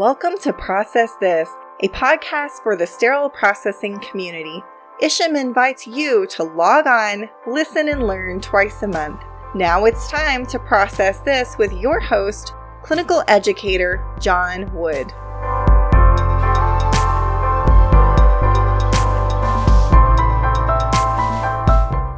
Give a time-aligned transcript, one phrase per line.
[0.00, 1.50] Welcome to Process This,
[1.80, 4.62] a podcast for the sterile processing community.
[5.02, 9.22] Isham invites you to log on, listen, and learn twice a month.
[9.54, 15.12] Now it's time to process this with your host, clinical educator John Wood.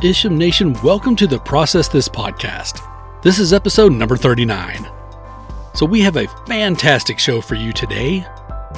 [0.05, 2.89] Isham Nation, welcome to the Process This podcast.
[3.23, 5.02] This is episode number 39.
[5.75, 8.27] So, we have a fantastic show for you today.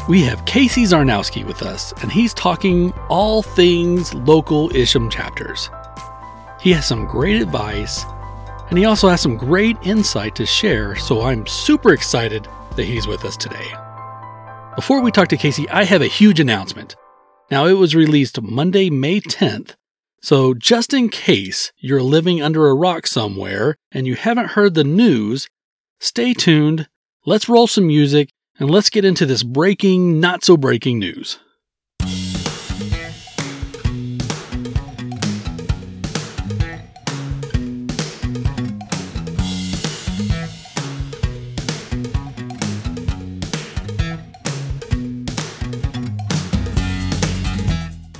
[0.08, 5.70] We have Casey Czarnowski with us, and he's talking all things local Isham chapters.
[6.60, 8.04] He has some great advice,
[8.70, 13.06] and he also has some great insight to share, so I'm super excited that he's
[13.06, 13.72] with us today.
[14.76, 16.96] Before we talk to Casey, I have a huge announcement.
[17.50, 19.74] Now, it was released Monday, May 10th,
[20.24, 24.82] so, just in case you're living under a rock somewhere and you haven't heard the
[24.82, 25.48] news,
[26.00, 26.88] stay tuned,
[27.26, 31.38] let's roll some music, and let's get into this breaking, not so breaking news.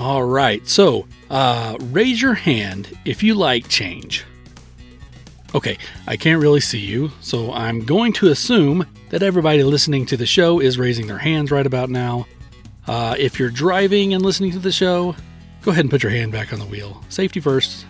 [0.00, 4.24] All right, so uh, raise your hand if you like change.
[5.54, 10.16] Okay, I can't really see you, so I'm going to assume that everybody listening to
[10.16, 12.26] the show is raising their hands right about now.
[12.88, 15.14] Uh, if you're driving and listening to the show,
[15.62, 17.04] go ahead and put your hand back on the wheel.
[17.08, 17.86] Safety first.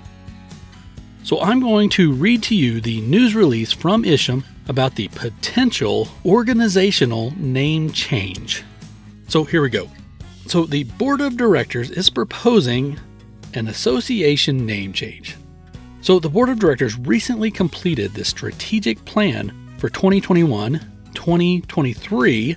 [1.22, 6.08] So I'm going to read to you the news release from Isham about the potential
[6.26, 8.62] organizational name change.
[9.28, 9.88] So here we go.
[10.46, 13.00] So the board of directors is proposing
[13.54, 15.38] an association name change.
[16.04, 20.78] So the board of directors recently completed the strategic plan for 2021
[21.14, 22.56] 2023,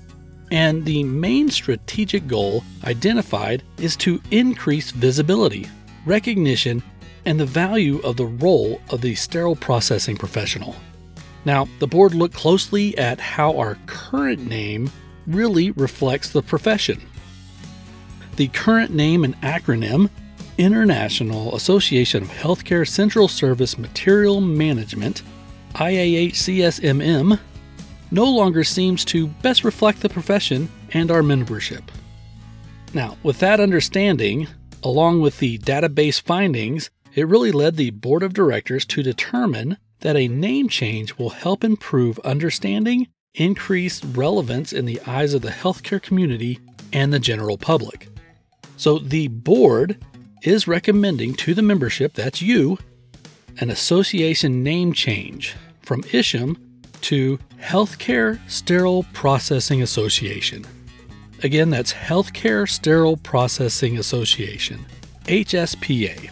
[0.51, 5.65] and the main strategic goal identified is to increase visibility,
[6.05, 6.83] recognition,
[7.23, 10.75] and the value of the role of the sterile processing professional.
[11.45, 14.91] Now, the board looked closely at how our current name
[15.25, 17.01] really reflects the profession.
[18.35, 20.09] The current name and acronym,
[20.57, 25.21] International Association of Healthcare Central Service Material Management,
[25.75, 27.39] IAHCSMM,
[28.09, 31.91] no longer seems to best reflect the profession and our membership.
[32.93, 34.47] Now, with that understanding,
[34.83, 40.15] along with the database findings, it really led the board of directors to determine that
[40.15, 46.01] a name change will help improve understanding, increase relevance in the eyes of the healthcare
[46.01, 46.59] community
[46.93, 48.07] and the general public.
[48.77, 50.03] So the board
[50.43, 52.77] is recommending to the membership, that's you,
[53.59, 56.57] an association name change from Isham
[57.01, 60.65] to Healthcare Sterile Processing Association.
[61.43, 64.85] Again, that's Healthcare Sterile Processing Association,
[65.25, 66.29] HSPA.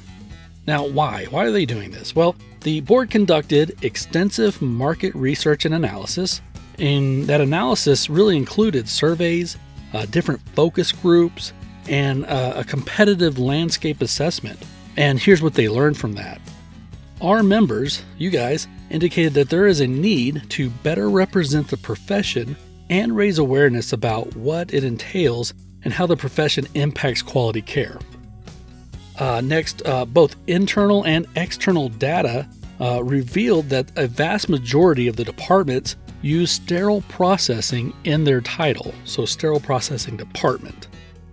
[0.68, 1.26] Now, why?
[1.26, 2.16] Why are they doing this?
[2.16, 6.42] Well, the board conducted extensive market research and analysis,
[6.80, 9.58] and that analysis really included surveys,
[9.94, 11.54] uh, different focus groups,
[11.90, 14.60] and uh, a competitive landscape assessment.
[14.98, 16.42] And here's what they learned from that.
[17.22, 22.56] Our members, you guys, indicated that there is a need to better represent the profession
[22.90, 25.54] and raise awareness about what it entails
[25.84, 28.00] and how the profession impacts quality care.
[29.18, 32.48] Uh, next, uh, both internal and external data
[32.82, 38.94] uh, revealed that a vast majority of the departments use sterile processing in their title,
[39.06, 40.88] so sterile processing department.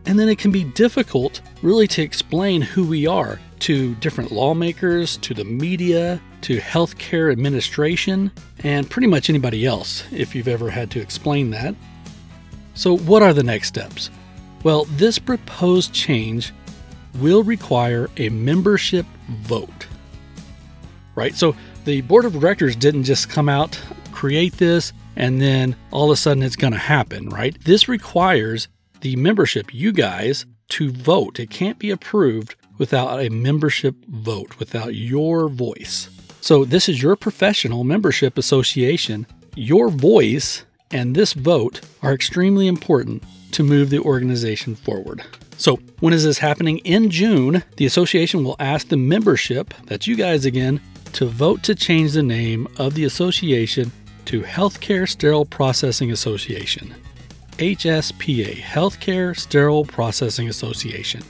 [0.07, 5.17] And then it can be difficult, really, to explain who we are to different lawmakers,
[5.19, 8.33] to the media, to healthcare administration,
[8.65, 11.75] and pretty much anybody else if you've ever had to explain that.
[12.75, 14.11] So, what are the next steps?
[14.65, 16.53] Well, this proposed change
[17.21, 19.87] will require a membership vote.
[21.15, 21.35] Right?
[21.35, 23.81] So, the board of directors didn't just come out,
[24.11, 27.57] create this, and then all of a sudden it's going to happen, right?
[27.65, 28.69] This requires
[29.03, 31.39] the membership, you guys, to vote.
[31.39, 36.09] It can't be approved without a membership vote, without your voice.
[36.41, 39.27] So, this is your professional membership association.
[39.55, 43.23] Your voice and this vote are extremely important
[43.53, 45.23] to move the organization forward.
[45.57, 46.79] So, when is this happening?
[46.79, 50.81] In June, the association will ask the membership, that's you guys again,
[51.13, 53.93] to vote to change the name of the association
[54.25, 56.95] to Healthcare Sterile Processing Association.
[57.59, 61.23] HSPA, Healthcare Sterile Processing Association.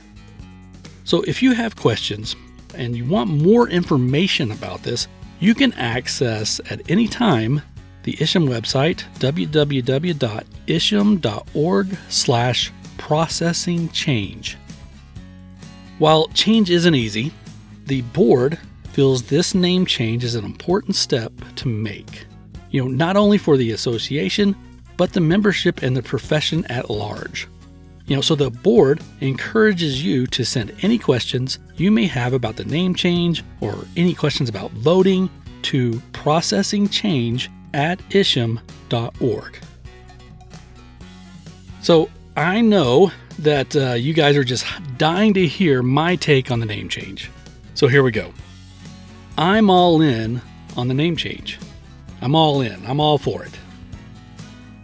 [1.03, 2.35] So, if you have questions
[2.75, 5.07] and you want more information about this,
[5.39, 7.61] you can access at any time
[8.03, 10.27] the Isham website, www.isham.org
[12.09, 14.57] slash processing change.
[15.99, 17.33] While change isn't easy,
[17.85, 18.57] the board
[18.91, 22.25] feels this name change is an important step to make.
[22.71, 24.55] You know, not only for the association,
[25.03, 27.45] but the membership and the profession at large.
[28.05, 32.55] You know, so the board encourages you to send any questions you may have about
[32.55, 35.29] the name change or any questions about voting
[35.63, 39.59] to processingchange at isham.org.
[41.81, 44.65] So I know that uh, you guys are just
[44.97, 47.29] dying to hear my take on the name change.
[47.73, 48.33] So here we go.
[49.37, 50.41] I'm all in
[50.77, 51.59] on the name change.
[52.21, 52.85] I'm all in.
[52.85, 53.59] I'm all for it.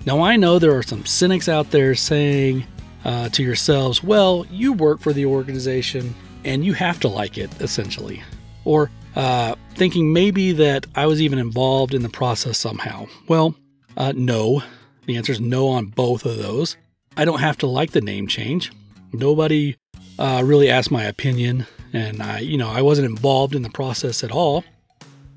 [0.05, 2.65] Now, I know there are some cynics out there saying
[3.05, 6.15] uh, to yourselves, well, you work for the organization
[6.45, 8.23] and you have to like it, essentially.
[8.65, 13.07] Or uh, thinking maybe that I was even involved in the process somehow.
[13.27, 13.55] Well,
[13.97, 14.63] uh, no.
[15.05, 16.77] The answer is no on both of those.
[17.17, 18.71] I don't have to like the name change.
[19.11, 19.75] Nobody
[20.17, 24.23] uh, really asked my opinion, and I, you know, I wasn't involved in the process
[24.23, 24.63] at all.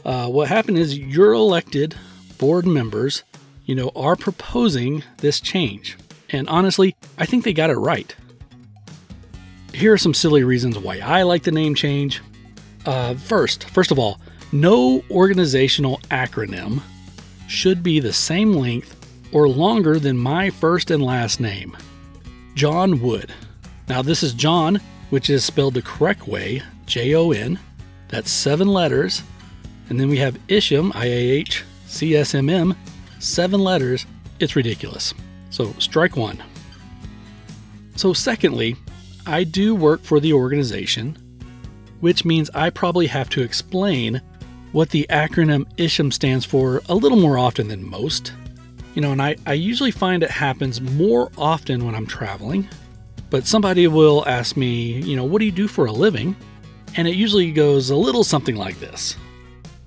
[0.04, 1.94] Uh, what happened is your elected
[2.38, 3.22] board members,
[3.64, 5.96] you know, are proposing this change,
[6.30, 8.14] and honestly, I think they got it right.
[9.72, 12.20] Here are some silly reasons why I like the name change.
[12.84, 14.20] Uh, first, first of all,
[14.52, 16.82] no organizational acronym
[17.48, 18.96] should be the same length
[19.32, 21.76] or longer than my first and last name,
[22.54, 23.32] John Wood.
[23.88, 24.80] Now, this is John,
[25.10, 27.58] which is spelled the correct way, J O N.
[28.08, 29.22] That's seven letters.
[29.88, 32.76] And then we have Isham, I A H C S M M,
[33.22, 34.06] seven letters.
[34.40, 35.14] It's ridiculous.
[35.50, 36.42] So, strike one.
[37.96, 38.76] So, secondly,
[39.26, 41.16] I do work for the organization,
[42.00, 44.20] which means I probably have to explain
[44.72, 48.32] what the acronym Isham stands for a little more often than most.
[48.94, 52.68] You know, and I, I usually find it happens more often when I'm traveling,
[53.30, 56.34] but somebody will ask me, you know, what do you do for a living?
[56.96, 59.16] And it usually goes a little something like this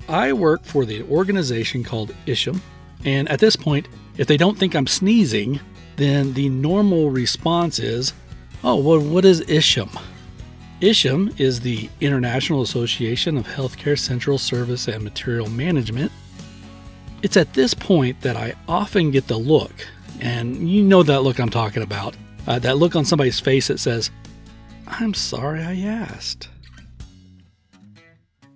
[0.07, 2.61] I work for the organization called Isham,
[3.05, 3.87] and at this point,
[4.17, 5.59] if they don't think I'm sneezing,
[5.95, 8.13] then the normal response is,
[8.63, 9.89] oh, well, what is Isham?
[10.81, 16.11] Isham is the International Association of Healthcare Central Service and Material Management,
[17.21, 19.71] it's at this point that I often get the look,
[20.19, 22.15] and you know that look I'm talking about
[22.47, 24.11] uh, that look on somebody's face that says,
[24.87, 26.49] I'm sorry I asked.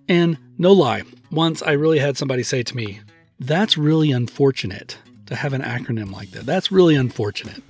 [0.08, 3.00] And no lie, once I really had somebody say to me,
[3.40, 4.98] That's really unfortunate
[5.28, 6.46] to have an acronym like that.
[6.46, 7.64] That's really unfortunate.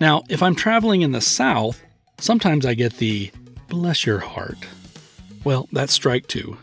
[0.00, 1.80] Now, if I'm traveling in the South,
[2.18, 3.30] sometimes I get the
[3.68, 4.58] bless your heart.
[5.44, 6.58] Well, that's strike two.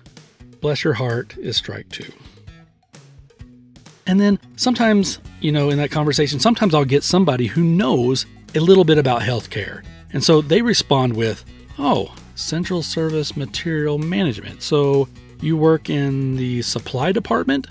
[0.60, 2.12] Bless your heart is strike two.
[4.06, 8.60] And then sometimes, you know, in that conversation, sometimes I'll get somebody who knows a
[8.60, 9.84] little bit about healthcare.
[10.14, 11.46] And so they respond with,
[11.80, 14.62] Oh, Central Service Material Management.
[14.62, 15.08] So
[15.42, 17.68] you work in the supply department?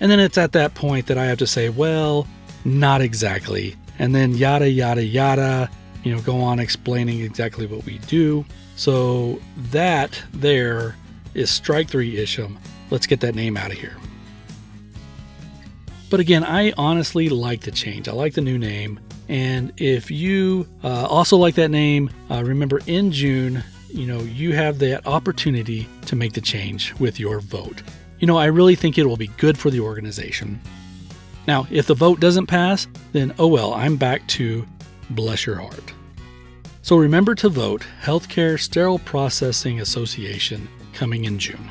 [0.00, 2.26] And then it's at that point that I have to say, Well,
[2.64, 3.76] not exactly.
[3.98, 5.70] And then yada, yada, yada,
[6.04, 8.44] you know, go on explaining exactly what we do.
[8.76, 9.40] So
[9.72, 10.96] that there
[11.34, 12.58] is strike three Isham.
[12.90, 13.96] Let's get that name out of here.
[16.08, 18.08] But again, I honestly like the change.
[18.08, 18.98] I like the new name.
[19.28, 24.52] And if you uh, also like that name, uh, remember in June, you know, you
[24.54, 27.82] have that opportunity to make the change with your vote.
[28.18, 30.60] You know, I really think it will be good for the organization.
[31.46, 34.66] Now, if the vote doesn't pass, then oh well, I'm back to
[35.10, 35.92] bless your heart.
[36.82, 41.68] So remember to vote Healthcare Sterile Processing Association coming in June.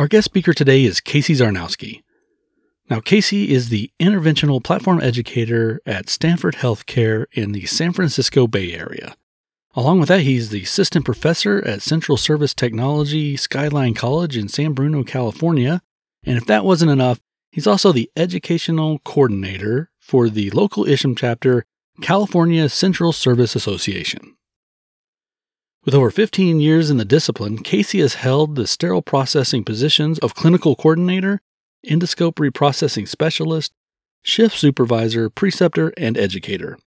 [0.00, 2.02] Our guest speaker today is Casey Czarnowski.
[2.88, 8.72] Now, Casey is the interventional platform educator at Stanford Healthcare in the San Francisco Bay
[8.72, 9.14] Area.
[9.74, 14.72] Along with that, he's the assistant professor at Central Service Technology Skyline College in San
[14.72, 15.82] Bruno, California.
[16.24, 21.66] And if that wasn't enough, he's also the educational coordinator for the local Isham chapter,
[22.00, 24.34] California Central Service Association.
[25.86, 30.34] With over 15 years in the discipline, Casey has held the sterile processing positions of
[30.34, 31.40] clinical coordinator,
[31.88, 33.72] endoscope reprocessing specialist,
[34.22, 36.78] shift supervisor, preceptor, and educator.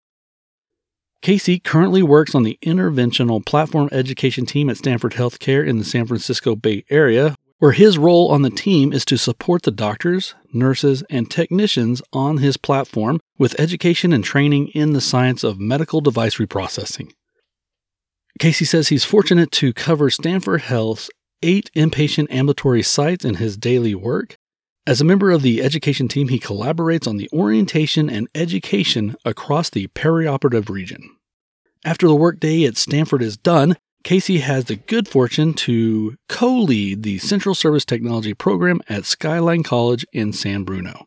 [1.22, 6.06] Casey currently works on the interventional platform education team at Stanford Healthcare in the San
[6.06, 11.02] Francisco Bay Area, where his role on the team is to support the doctors, nurses,
[11.10, 16.36] and technicians on his platform with education and training in the science of medical device
[16.36, 17.10] reprocessing.
[18.38, 21.10] Casey says he's fortunate to cover Stanford Health's
[21.42, 24.36] eight inpatient ambulatory sites in his daily work.
[24.86, 29.70] As a member of the education team, he collaborates on the orientation and education across
[29.70, 31.16] the perioperative region.
[31.84, 37.02] After the workday at Stanford is done, Casey has the good fortune to co lead
[37.02, 41.06] the Central Service Technology program at Skyline College in San Bruno.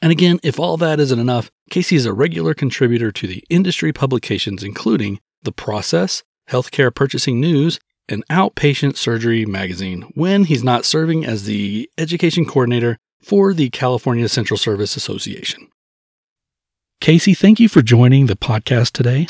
[0.00, 3.92] And again, if all that isn't enough, Casey is a regular contributor to the industry
[3.92, 7.78] publications, including The Process, Healthcare Purchasing News,
[8.08, 14.28] and Outpatient Surgery magazine when he's not serving as the education coordinator for the California
[14.28, 15.68] Central Service Association.
[17.00, 19.26] Casey, thank you for joining the podcast today.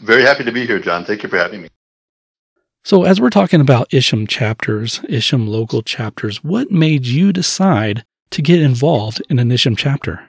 [0.00, 1.04] Very happy to be here, John.
[1.04, 1.68] Thank you for having me.
[2.84, 8.42] So, as we're talking about Isham chapters, Isham local chapters, what made you decide to
[8.42, 10.28] get involved in an Isham chapter?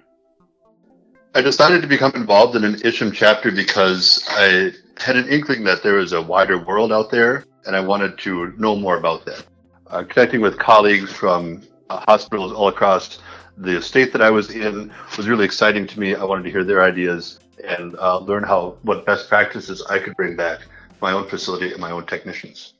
[1.34, 5.84] I decided to become involved in an Isham chapter because I had an inkling that
[5.84, 9.46] there was a wider world out there, and I wanted to know more about that.
[9.88, 13.20] Uh, connecting with colleagues from uh, hospitals all across
[13.58, 16.16] the state that I was in was really exciting to me.
[16.16, 20.16] I wanted to hear their ideas and uh, learn how what best practices I could
[20.16, 20.68] bring back to
[21.02, 22.74] my own facility and my own technicians.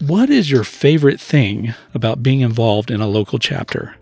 [0.00, 3.96] What is your favorite thing about being involved in a local chapter?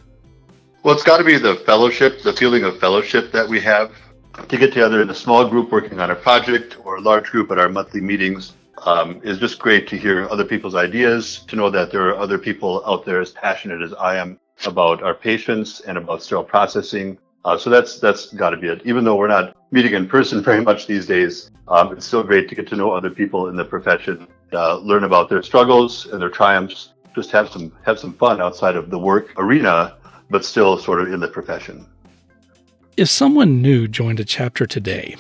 [0.82, 3.92] Well, it's got to be the fellowship, the feeling of fellowship that we have
[4.48, 7.50] to get together in a small group working on a project or a large group
[7.50, 11.70] at our monthly meetings um, is just great to hear other people's ideas, to know
[11.70, 15.80] that there are other people out there as passionate as I am about our patients
[15.80, 17.18] and about sterile processing.
[17.44, 18.82] Uh, so that's that's got to be it.
[18.84, 22.48] Even though we're not meeting in person very much these days, um, it's still great
[22.48, 26.20] to get to know other people in the profession, uh, learn about their struggles and
[26.20, 29.96] their triumphs, just have some have some fun outside of the work arena,
[30.30, 31.86] but still sort of in the profession.
[32.96, 35.16] If someone new joined a chapter today,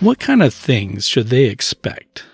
[0.00, 2.24] what kind of things should they expect?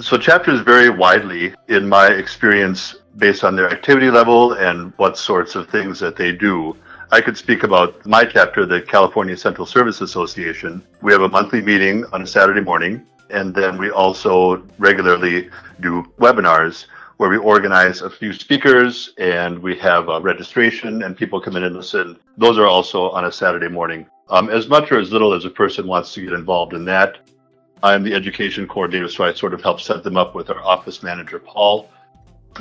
[0.00, 5.56] So chapters vary widely in my experience based on their activity level and what sorts
[5.56, 6.76] of things that they do.
[7.10, 10.80] I could speak about my chapter, the California Central Service Association.
[11.02, 15.50] We have a monthly meeting on a Saturday morning, and then we also regularly
[15.80, 16.86] do webinars
[17.18, 21.64] where we organize a few speakers and we have a registration and people come in
[21.64, 22.16] and listen.
[22.36, 24.06] Those are also on a Saturday morning.
[24.30, 27.18] Um, as much or as little as a person wants to get involved in that.
[27.82, 31.02] I'm the education coordinator, so I sort of help set them up with our office
[31.02, 31.90] manager, Paul.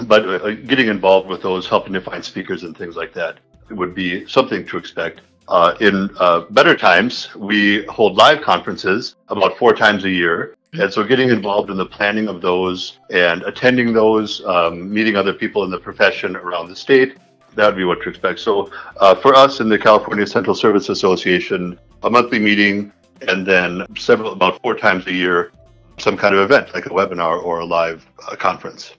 [0.06, 3.38] But uh, getting involved with those, helping to find speakers and things like that
[3.70, 5.22] would be something to expect.
[5.48, 10.57] Uh, in uh, better times, we hold live conferences about four times a year.
[10.74, 15.34] And so getting involved in the planning of those and attending those, um, meeting other
[15.34, 17.18] people in the profession around the state,
[17.56, 18.40] that would be what to expect.
[18.40, 22.92] So uh, for us in the California Central Service Association, a monthly meeting
[23.28, 25.52] and then several, about four times a year,
[25.98, 28.94] some kind of event like a webinar or a live uh, conference.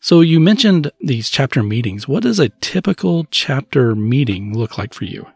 [0.00, 2.06] So you mentioned these chapter meetings.
[2.06, 5.26] What does a typical chapter meeting look like for you?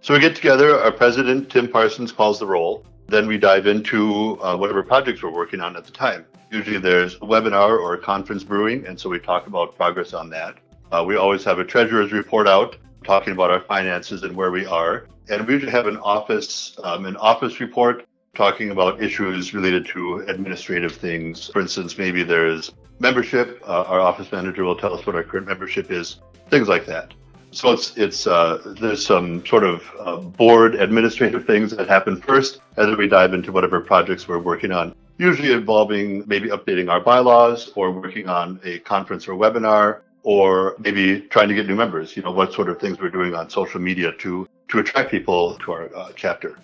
[0.00, 0.78] So we get together.
[0.78, 2.84] Our president, Tim Parsons, calls the roll.
[3.10, 6.24] Then we dive into uh, whatever projects we're working on at the time.
[6.52, 10.30] Usually there's a webinar or a conference brewing, and so we talk about progress on
[10.30, 10.58] that.
[10.92, 14.64] Uh, we always have a treasurer's report out talking about our finances and where we
[14.64, 15.08] are.
[15.28, 20.18] And we usually have an office, um, an office report talking about issues related to
[20.28, 21.48] administrative things.
[21.48, 23.60] For instance, maybe there's membership.
[23.66, 27.12] Uh, our office manager will tell us what our current membership is, things like that.
[27.52, 32.60] So it's it's uh, there's some sort of uh, board administrative things that happen first,
[32.76, 34.94] and then we dive into whatever projects we're working on.
[35.18, 41.20] Usually involving maybe updating our bylaws or working on a conference or webinar or maybe
[41.20, 42.16] trying to get new members.
[42.16, 45.56] You know what sort of things we're doing on social media to to attract people
[45.58, 46.56] to our uh, chapter.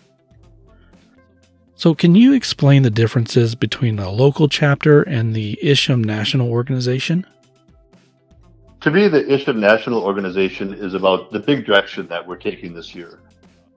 [1.75, 7.26] So, can you explain the differences between a local chapter and the Isham National Organization?
[8.87, 12.95] To me, the Isham National Organization is about the big direction that we're taking this
[12.95, 13.19] year.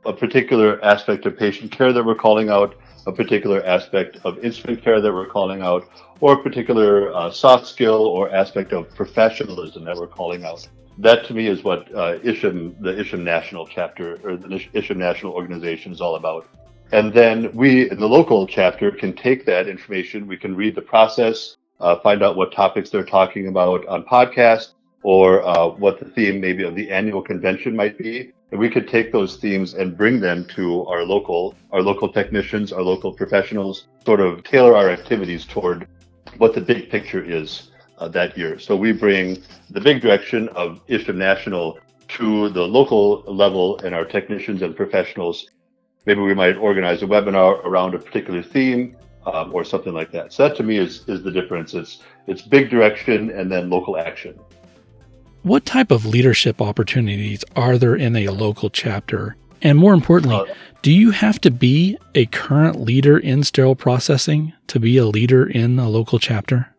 [0.06, 2.76] A particular aspect of patient care that we're calling out,
[3.08, 5.90] a particular aspect of instrument care that we're calling out,
[6.20, 10.68] or a particular uh, soft skill or aspect of professionalism that we're calling out
[11.00, 15.34] that to me is what uh, Isham, the Isham National chapter or the Isham National
[15.34, 16.46] organization is all about.
[16.92, 20.84] And then we in the local chapter can take that information, we can read the
[20.84, 26.06] process, uh, find out what topics they're talking about on podcasts, or uh, what the
[26.06, 28.32] theme maybe of the annual convention might be.
[28.52, 32.74] And we could take those themes and bring them to our local, our local technicians,
[32.74, 35.88] our local professionals, sort of tailor our activities toward
[36.38, 38.58] what the big picture is uh, that year.
[38.58, 41.80] So we bring the big direction of Isham National
[42.10, 45.50] to the local level and our technicians and professionals.
[46.06, 48.96] Maybe we might organize a webinar around a particular theme
[49.28, 50.34] um, or something like that.
[50.34, 51.74] So that to me is, is the difference.
[51.76, 54.40] It's, it's big direction and then local action.
[55.44, 59.38] What type of leadership opportunities are there in a local chapter?
[59.62, 64.52] And more importantly, uh, do you have to be a current leader in sterile processing
[64.68, 66.76] to be a leader in a local chapter?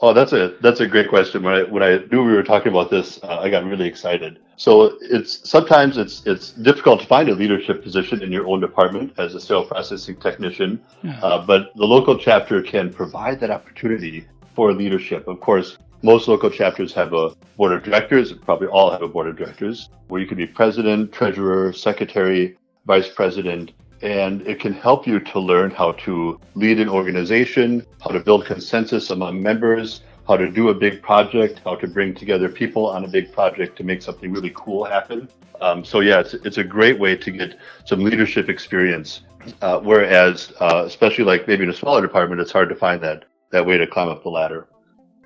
[0.00, 1.44] Oh, that's a that's a great question.
[1.44, 4.40] When I when I knew we were talking about this, uh, I got really excited.
[4.56, 9.12] So it's sometimes it's it's difficult to find a leadership position in your own department
[9.18, 11.20] as a sterile processing technician, yeah.
[11.22, 15.28] uh, but the local chapter can provide that opportunity for leadership.
[15.28, 19.28] Of course, most local chapters have a board of directors, probably all have a board
[19.28, 22.56] of directors, where you can be president, treasurer, secretary,
[22.86, 28.10] vice president, and it can help you to learn how to lead an organization, how
[28.10, 32.48] to build consensus among members, how to do a big project, how to bring together
[32.48, 35.28] people on a big project to make something really cool happen.
[35.60, 39.22] Um, so yeah, it's, it's a great way to get some leadership experience.
[39.60, 43.24] Uh, whereas, uh, especially like maybe in a smaller department, it's hard to find that
[43.50, 44.66] that way to climb up the ladder.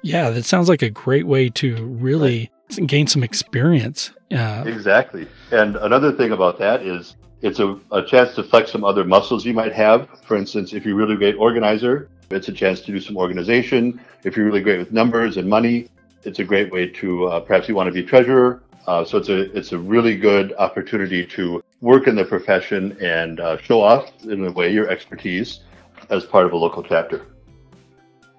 [0.02, 2.86] Yeah, that sounds like a great way to really right.
[2.86, 4.12] gain some experience.
[4.30, 5.26] Uh, exactly.
[5.50, 9.44] And another thing about that is it's a, a chance to flex some other muscles
[9.44, 10.08] you might have.
[10.22, 14.00] For instance, if you're a really great organizer, it's a chance to do some organization.
[14.24, 15.88] If you're really great with numbers and money,
[16.24, 18.62] it's a great way to uh, perhaps you want to be treasurer.
[18.86, 23.40] Uh, so it's a it's a really good opportunity to work in the profession and
[23.40, 25.60] uh, show off in a way your expertise
[26.10, 27.26] as part of a local chapter.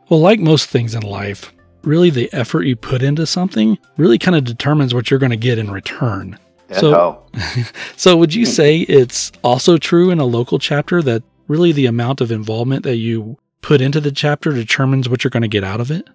[0.09, 4.37] Well, like most things in life, really the effort you put into something really kind
[4.37, 6.39] of determines what you're going to get in return.
[6.71, 7.25] so,
[7.95, 8.51] so would you hmm.
[8.51, 12.97] say it's also true in a local chapter that really the amount of involvement that
[12.97, 16.07] you put into the chapter determines what you're going to get out of it?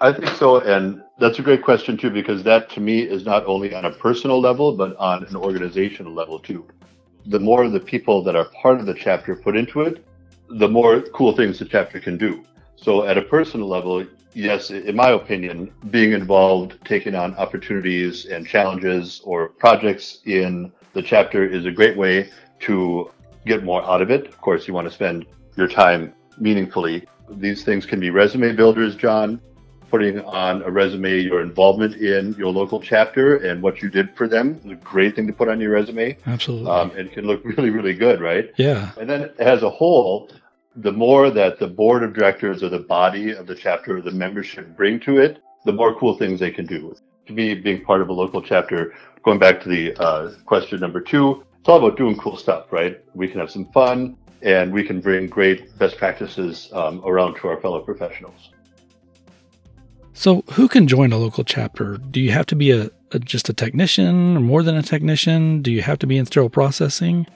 [0.00, 3.44] I think so, and that's a great question too, because that to me is not
[3.46, 6.66] only on a personal level, but on an organizational level too.
[7.26, 10.04] The more the people that are part of the chapter put into it,
[10.50, 12.44] the more cool things the chapter can do.
[12.76, 18.46] So, at a personal level, yes, in my opinion, being involved, taking on opportunities and
[18.46, 22.30] challenges or projects in the chapter is a great way
[22.60, 23.10] to
[23.46, 24.26] get more out of it.
[24.26, 27.06] Of course, you want to spend your time meaningfully.
[27.30, 29.40] These things can be resume builders, John,
[29.90, 34.28] putting on a resume your involvement in your local chapter and what you did for
[34.28, 36.16] them is a great thing to put on your resume.
[36.26, 36.70] Absolutely.
[36.70, 38.52] Um, and it can look really, really good, right?
[38.56, 38.92] Yeah.
[38.98, 40.30] And then as a whole,
[40.76, 44.12] the more that the board of directors or the body of the chapter or the
[44.12, 46.94] membership bring to it, the more cool things they can do.
[47.26, 51.00] To me, being part of a local chapter, going back to the uh, question number
[51.00, 53.00] two, it's all about doing cool stuff, right?
[53.14, 57.48] We can have some fun and we can bring great best practices um, around to
[57.48, 58.50] our fellow professionals.
[60.18, 61.96] So, who can join a local chapter?
[61.96, 65.62] Do you have to be a, a, just a technician or more than a technician?
[65.62, 67.28] Do you have to be in sterile processing?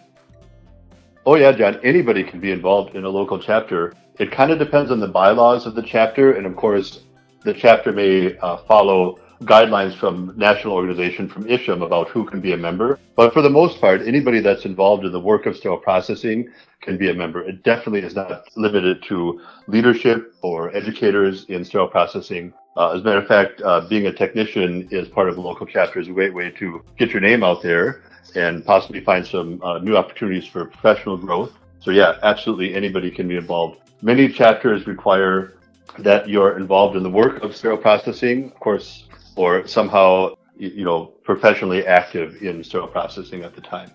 [1.25, 1.79] Oh yeah, John.
[1.85, 3.95] Anybody can be involved in a local chapter.
[4.19, 7.05] It kind of depends on the bylaws of the chapter, and of course,
[7.45, 12.53] the chapter may uh, follow guidelines from national organization from ISHM about who can be
[12.53, 12.99] a member.
[13.15, 16.49] But for the most part, anybody that's involved in the work of sterile processing
[16.81, 17.43] can be a member.
[17.43, 22.53] It definitely is not limited to leadership or educators in sterile processing.
[22.77, 25.67] Uh, as a matter of fact, uh, being a technician is part of the local
[25.67, 28.03] chapter is a great way to get your name out there
[28.35, 31.53] and possibly find some uh, new opportunities for professional growth.
[31.81, 33.79] So yeah, absolutely anybody can be involved.
[34.01, 35.55] Many chapters require
[35.99, 39.05] that you're involved in the work of sterile processing, of course,
[39.37, 43.91] or somehow, you know, professionally active in sterile processing at the time.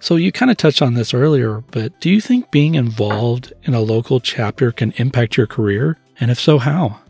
[0.00, 3.74] So you kind of touched on this earlier, but do you think being involved in
[3.74, 5.98] a local chapter can impact your career?
[6.20, 7.00] And if so, how?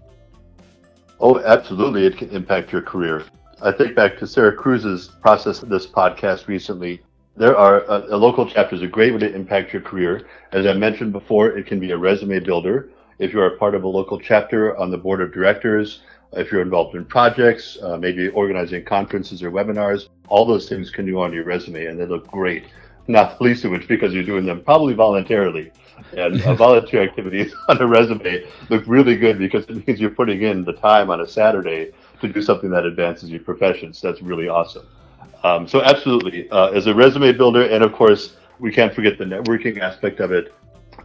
[1.20, 2.06] Oh, absolutely.
[2.06, 3.24] It can impact your career.
[3.62, 7.00] I think back to Sarah Cruz's process of this podcast recently.
[7.36, 10.26] There are uh, a local chapter is a great way to impact your career.
[10.52, 12.90] As I mentioned before, it can be a resume builder.
[13.18, 16.00] If you are a part of a local chapter on the board of directors,
[16.32, 21.10] if you're involved in projects, uh, maybe organizing conferences or webinars, all those things can
[21.10, 22.64] go on your resume and they look great.
[23.06, 25.70] Not least of which because you're doing them probably voluntarily.
[26.16, 30.42] And uh, volunteer activities on a resume look really good because it means you're putting
[30.42, 33.92] in the time on a Saturday to do something that advances your profession.
[33.92, 34.86] So that's really awesome.
[35.42, 39.24] Um, so absolutely, uh, as a resume builder, and of course, we can't forget the
[39.24, 40.54] networking aspect of it.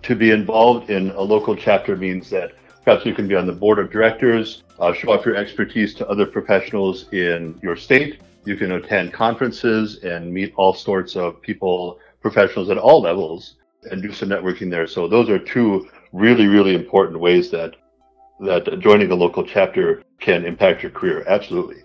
[0.04, 2.54] To be involved in a local chapter means that
[2.86, 6.08] perhaps you can be on the board of directors uh, show off your expertise to
[6.08, 8.22] other professionals in your state.
[8.46, 13.56] You can attend conferences and meet all sorts of people, professionals at all levels,
[13.92, 14.88] and do some networking there.
[14.88, 17.76] So those are two really, really important ways that
[18.40, 21.24] that joining a local chapter can impact your career.
[21.28, 21.84] Absolutely.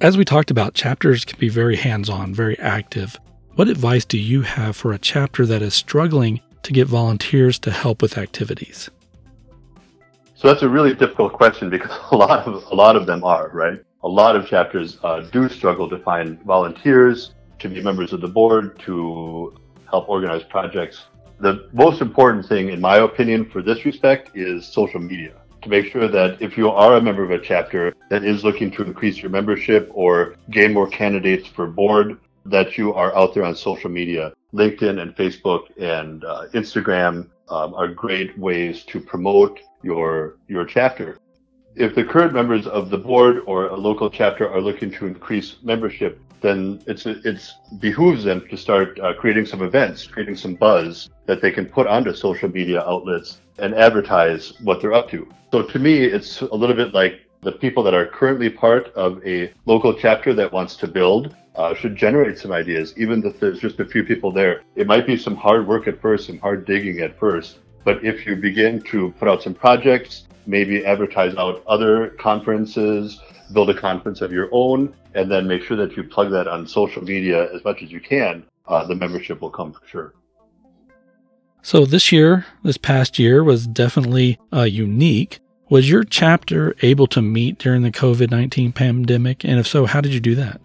[0.00, 3.18] As we talked about, chapters can be very hands on, very active.
[3.54, 7.70] What advice do you have for a chapter that is struggling to get volunteers to
[7.70, 8.90] help with activities?
[10.34, 13.48] So that's a really difficult question because a lot of a lot of them are
[13.50, 13.82] right.
[14.04, 18.28] A lot of chapters uh, do struggle to find volunteers to be members of the
[18.28, 21.06] board to help organize projects.
[21.40, 25.32] The most important thing, in my opinion, for this respect is social media.
[25.62, 28.70] To make sure that if you are a member of a chapter that is looking
[28.72, 33.44] to increase your membership or gain more candidates for board, that you are out there
[33.44, 34.34] on social media.
[34.52, 41.16] LinkedIn and Facebook and uh, Instagram um, are great ways to promote your your chapter.
[41.76, 45.56] If the current members of the board or a local chapter are looking to increase
[45.64, 51.10] membership, then it's it's behooves them to start uh, creating some events, creating some buzz
[51.26, 55.26] that they can put onto social media outlets and advertise what they're up to.
[55.50, 59.20] So to me, it's a little bit like the people that are currently part of
[59.26, 63.58] a local chapter that wants to build uh, should generate some ideas, even if there's
[63.58, 64.62] just a few people there.
[64.76, 68.26] It might be some hard work at first, some hard digging at first, but if
[68.26, 73.20] you begin to put out some projects, maybe advertise out other conferences,
[73.52, 76.66] build a conference of your own, and then make sure that you plug that on
[76.66, 80.14] social media as much as you can, uh, the membership will come for sure.
[81.62, 85.40] So this year, this past year was definitely uh, unique.
[85.70, 89.44] Was your chapter able to meet during the COVID 19 pandemic?
[89.44, 90.60] And if so, how did you do that?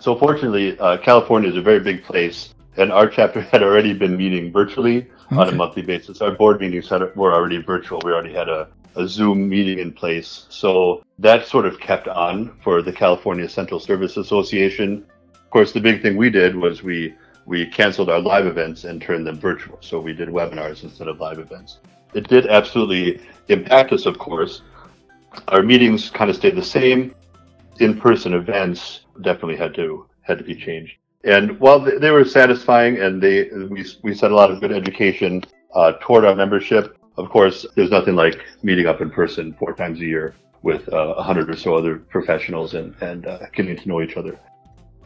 [0.00, 4.16] So, fortunately, uh, California is a very big place, and our chapter had already been
[4.16, 5.36] meeting virtually okay.
[5.36, 6.20] on a monthly basis.
[6.20, 8.00] Our board meetings were already virtual.
[8.04, 10.46] We already had a, a Zoom meeting in place.
[10.48, 15.04] So that sort of kept on for the California Central Service Association.
[15.34, 17.14] Of course, the big thing we did was we
[17.46, 19.78] we canceled our live events and turned them virtual.
[19.80, 21.78] So we did webinars instead of live events.
[22.14, 24.62] It did absolutely impact us, of course.
[25.48, 27.14] Our meetings kind of stayed the same.
[27.80, 30.96] In-person events definitely had to had to be changed.
[31.24, 35.42] And while they were satisfying and they we, we set a lot of good education
[35.74, 40.00] uh, toward our membership, of course, there's nothing like meeting up in person four times
[40.00, 43.88] a year with uh, a hundred or so other professionals and, and uh, getting to
[43.88, 44.38] know each other.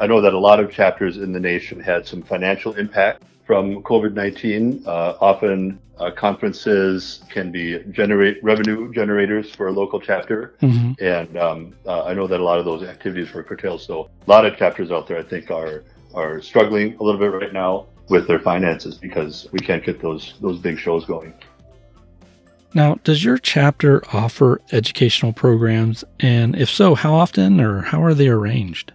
[0.01, 3.83] I know that a lot of chapters in the nation had some financial impact from
[3.83, 4.87] COVID-19.
[4.87, 10.93] Uh, often uh, conferences can be generate revenue generators for a local chapter, mm-hmm.
[11.03, 13.81] and um, uh, I know that a lot of those activities were curtailed.
[13.81, 15.83] So a lot of chapters out there, I think, are
[16.19, 20.35] are struggling a little bit right now with their finances because we can't get those
[20.41, 21.33] those big shows going.
[22.75, 26.05] Now, does your chapter offer educational programs?
[26.21, 28.93] And if so, how often or how are they arranged?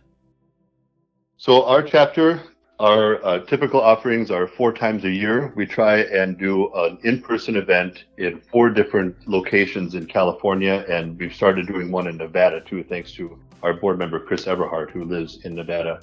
[1.38, 2.42] So, our chapter,
[2.80, 5.52] our uh, typical offerings are four times a year.
[5.56, 11.18] We try and do an in person event in four different locations in California, and
[11.20, 15.04] we've started doing one in Nevada too, thanks to our board member, Chris Everhart, who
[15.04, 16.02] lives in Nevada.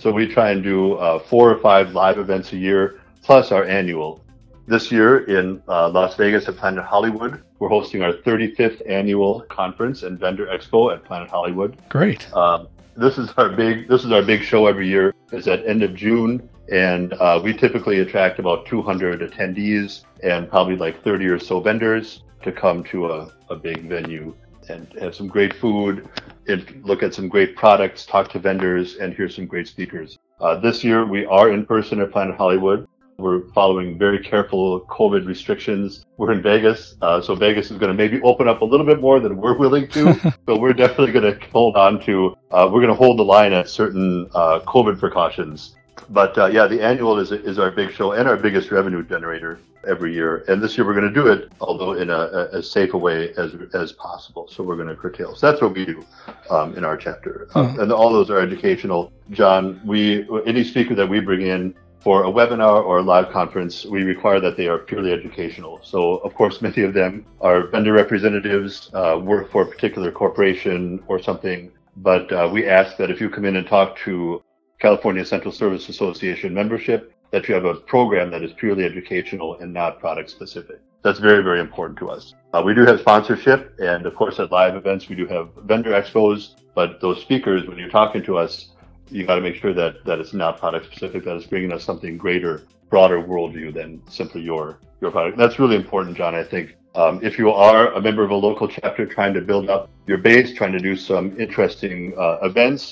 [0.00, 3.64] So we try and do uh, four or five live events a year, plus our
[3.64, 4.24] annual.
[4.66, 10.02] This year in uh, Las Vegas at Planet Hollywood, we're hosting our 35th annual conference
[10.02, 11.76] and vendor expo at Planet Hollywood.
[11.90, 12.34] Great.
[12.34, 15.14] Um, this is our big this is our big show every year.
[15.32, 20.76] It's at end of June, and uh, we typically attract about 200 attendees and probably
[20.76, 24.34] like 30 or so vendors to come to a, a big venue
[24.70, 26.08] and have some great food,
[26.46, 30.18] and look at some great products, talk to vendors, and hear some great speakers.
[30.40, 32.86] Uh, this year, we are in person at Planet Hollywood.
[33.18, 36.06] We're following very careful COVID restrictions.
[36.16, 39.00] We're in Vegas, uh, so Vegas is going to maybe open up a little bit
[39.00, 40.34] more than we're willing to.
[40.46, 42.34] but we're definitely going to hold on to.
[42.50, 45.76] Uh, we're going to hold the line at certain uh, COVID precautions
[46.10, 49.60] but uh, yeah, the annual is is our big show and our biggest revenue generator
[49.86, 50.44] every year.
[50.48, 52.98] And this year we're going to do it, although in a, a, as safe a
[52.98, 54.48] way as as possible.
[54.48, 55.34] So we're going to curtail.
[55.34, 56.04] So that's what we do
[56.50, 59.12] um, in our chapter, um, and all those are educational.
[59.30, 63.84] John, we any speaker that we bring in for a webinar or a live conference,
[63.84, 65.80] we require that they are purely educational.
[65.82, 71.02] So, of course, many of them are vendor representatives, uh, work for a particular corporation
[71.08, 71.70] or something.
[71.98, 74.42] But uh, we ask that if you come in and talk to
[74.80, 79.72] California Central Service Association membership, that you have a program that is purely educational and
[79.72, 80.80] not product specific.
[81.02, 82.34] That's very, very important to us.
[82.52, 85.90] Uh, we do have sponsorship, and of course, at live events, we do have vendor
[85.90, 86.54] expos.
[86.74, 88.70] But those speakers, when you're talking to us,
[89.08, 91.24] you got to make sure that that it's not product specific.
[91.24, 95.36] That it's bringing us something greater, broader worldview than simply your your product.
[95.36, 96.34] That's really important, John.
[96.34, 99.70] I think Um, if you are a member of a local chapter trying to build
[99.70, 102.82] up your base, trying to do some interesting uh, events,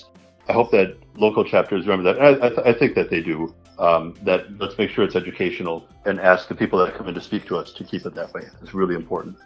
[0.49, 2.23] I hope that local chapters remember that.
[2.23, 3.55] I, I, th- I think that they do.
[3.79, 7.21] Um, that let's make sure it's educational and ask the people that come in to
[7.21, 8.43] speak to us to keep it that way.
[8.61, 9.37] It's really important.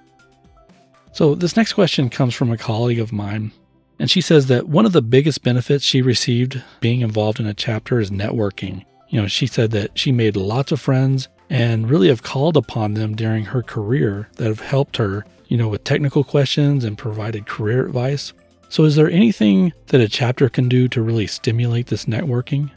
[1.12, 3.52] So, this next question comes from a colleague of mine,
[3.98, 7.52] and she says that one of the biggest benefits she received being involved in a
[7.52, 8.86] chapter is networking.
[9.10, 12.94] You know, she said that she made lots of friends and really have called upon
[12.94, 17.46] them during her career that have helped her, you know, with technical questions and provided
[17.46, 18.32] career advice.
[18.72, 22.70] So, is there anything that a chapter can do to really stimulate this networking?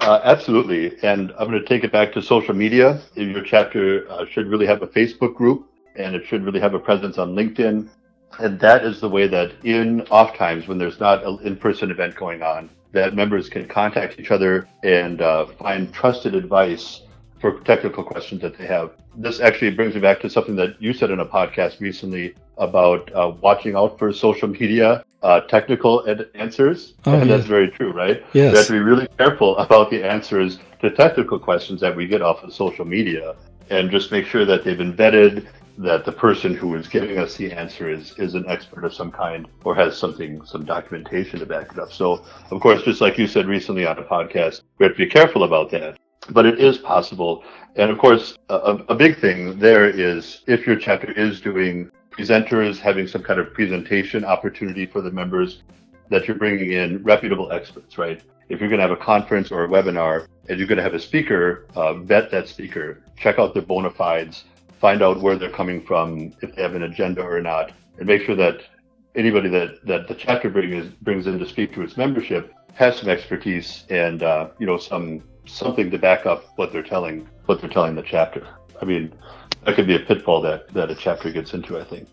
[0.00, 0.96] Uh, absolutely.
[1.02, 3.02] And I'm going to take it back to social media.
[3.14, 6.78] Your chapter uh, should really have a Facebook group and it should really have a
[6.78, 7.90] presence on LinkedIn.
[8.38, 12.14] And that is the way that in off times when there's not an in-person event
[12.14, 17.02] going on, that members can contact each other and uh, find trusted advice
[17.44, 18.92] for technical questions that they have.
[19.16, 23.14] This actually brings me back to something that you said in a podcast recently about
[23.14, 26.94] uh, watching out for social media uh, technical ed- answers.
[27.04, 27.36] Oh, and yeah.
[27.36, 28.24] that's very true, right?
[28.32, 28.52] Yes.
[28.52, 32.22] We have to be really careful about the answers to technical questions that we get
[32.22, 33.36] off of social media
[33.68, 37.36] and just make sure that they've been vetted that the person who is giving us
[37.36, 41.44] the answer is is an expert of some kind or has something some documentation to
[41.44, 41.92] back it up.
[41.92, 45.10] So of course, just like you said recently on a podcast, we have to be
[45.10, 45.98] careful about that.
[46.30, 47.44] But it is possible.
[47.76, 52.78] And of course, a, a big thing there is if your chapter is doing presenters,
[52.78, 55.62] having some kind of presentation opportunity for the members,
[56.10, 58.22] that you're bringing in reputable experts, right?
[58.48, 60.94] If you're going to have a conference or a webinar and you're going to have
[60.94, 64.44] a speaker, uh, vet that speaker, check out their bona fides,
[64.80, 68.22] find out where they're coming from, if they have an agenda or not, and make
[68.22, 68.60] sure that
[69.14, 73.08] anybody that, that the chapter brings brings in to speak to its membership has some
[73.08, 77.70] expertise and uh, you know some something to back up what they're telling what they're
[77.70, 78.46] telling the chapter.
[78.80, 79.12] I mean,
[79.64, 81.78] that could be a pitfall that that a chapter gets into.
[81.78, 82.08] I think.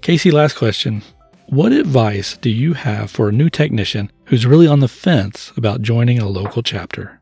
[0.00, 1.02] Casey, last question.
[1.46, 5.80] What advice do you have for a new technician who's really on the fence about
[5.80, 7.20] joining a local chapter?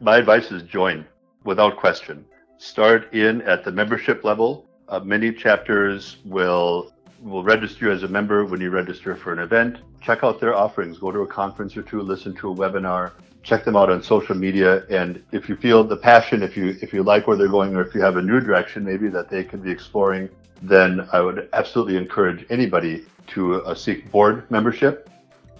[0.00, 1.06] My advice is join
[1.44, 2.26] without question
[2.58, 4.66] start in at the membership level.
[4.88, 9.38] Uh, many chapters will will register you as a member when you register for an
[9.38, 9.78] event.
[10.06, 10.98] Check out their offerings.
[10.98, 13.10] Go to a conference or two, listen to a webinar,
[13.42, 14.84] check them out on social media.
[14.88, 17.82] And if you feel the passion, if you if you like where they're going, or
[17.82, 20.28] if you have a new direction maybe that they could be exploring,
[20.62, 25.10] then I would absolutely encourage anybody to uh, seek board membership.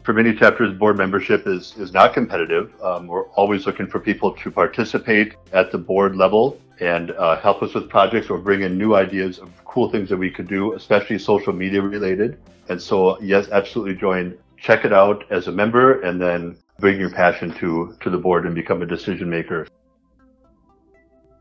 [0.04, 2.72] For many chapters, board membership is, is not competitive.
[2.80, 7.62] Um, we're always looking for people to participate at the board level and uh, help
[7.62, 10.74] us with projects or bring in new ideas of cool things that we could do,
[10.74, 12.38] especially social media related.
[12.68, 14.36] And so, yes, absolutely join.
[14.58, 18.46] Check it out as a member, and then bring your passion to to the board
[18.46, 19.66] and become a decision maker.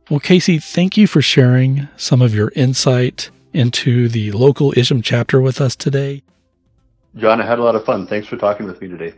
[0.10, 5.42] Well, Casey, thank you for sharing some of your insight into the local ISHM chapter
[5.42, 6.22] with us today.
[7.16, 8.06] John, I had a lot of fun.
[8.06, 9.16] Thanks for talking with me today.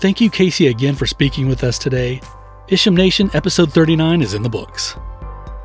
[0.00, 2.20] Thank you, Casey, again for speaking with us today.
[2.68, 4.94] ISHM Nation episode 39 is in the books.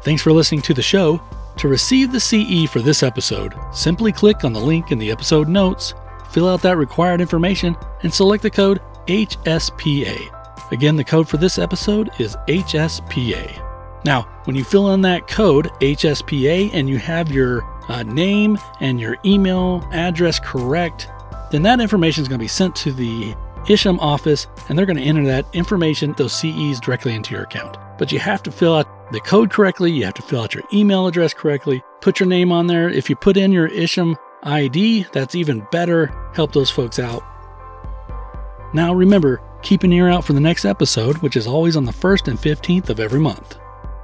[0.02, 1.22] Thanks for listening to the show.
[1.58, 5.48] To receive the CE for this episode, simply click on the link in the episode
[5.48, 5.94] notes,
[6.32, 10.72] fill out that required information, and select the code HSPA.
[10.72, 14.04] Again, the code for this episode is HSPA.
[14.04, 19.00] Now, when you fill in that code, HSPA, and you have your uh, name and
[19.00, 21.08] your email address correct,
[21.52, 24.98] then that information is going to be sent to the ISHM office, and they're going
[24.98, 27.78] to enter that information, those CEs, directly into your account.
[27.98, 30.64] But you have to fill out the code correctly, you have to fill out your
[30.74, 32.90] email address correctly, put your name on there.
[32.90, 36.08] If you put in your ISHM ID, that's even better.
[36.34, 37.24] Help those folks out.
[38.74, 41.92] Now remember, keep an ear out for the next episode, which is always on the
[41.92, 43.58] 1st and 15th of every month.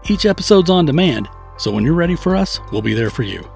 [0.08, 3.50] Each episode's on demand, so when you're ready for us, we'll be there for you.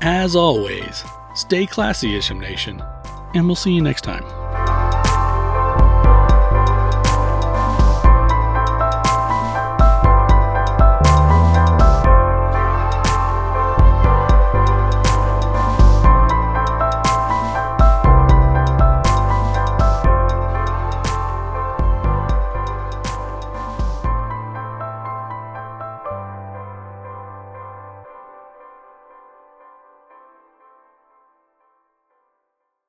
[0.00, 1.02] As always,
[1.34, 2.82] stay classy, Isham Nation,
[3.34, 4.37] and we'll see you next time.